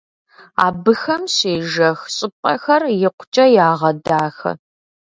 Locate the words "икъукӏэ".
3.07-3.45